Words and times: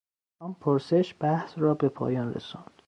آن 0.41 0.53
پرسش 0.53 1.15
بحث 1.19 1.57
را 1.57 1.73
به 1.73 1.89
پایان 1.89 2.33
رساند. 2.33 2.71